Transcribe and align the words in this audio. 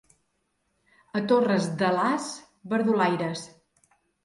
A 1.19 1.21
Torres 1.33 1.69
d'Alàs, 1.83 2.31
verdulaires. 2.75 3.47